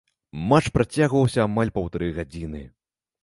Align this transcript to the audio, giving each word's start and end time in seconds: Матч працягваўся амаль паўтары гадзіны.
Матч 0.51 0.69
працягваўся 0.77 1.39
амаль 1.45 1.73
паўтары 1.77 2.07
гадзіны. 2.17 2.63